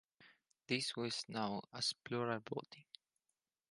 [0.65, 2.85] This was known as plural voting.